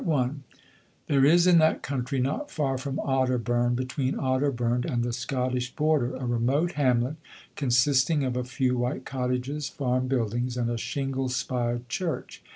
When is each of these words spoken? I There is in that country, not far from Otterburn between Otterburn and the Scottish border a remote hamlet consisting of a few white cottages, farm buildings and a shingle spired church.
I 0.11 0.31
There 1.05 1.23
is 1.25 1.45
in 1.45 1.59
that 1.59 1.83
country, 1.83 2.19
not 2.19 2.49
far 2.49 2.79
from 2.79 2.97
Otterburn 2.99 3.75
between 3.75 4.15
Otterburn 4.17 4.83
and 4.83 5.03
the 5.03 5.13
Scottish 5.13 5.75
border 5.75 6.15
a 6.15 6.25
remote 6.25 6.71
hamlet 6.71 7.17
consisting 7.55 8.23
of 8.23 8.35
a 8.35 8.43
few 8.43 8.75
white 8.79 9.05
cottages, 9.05 9.69
farm 9.69 10.07
buildings 10.07 10.57
and 10.57 10.71
a 10.71 10.77
shingle 10.79 11.29
spired 11.29 11.87
church. 11.87 12.41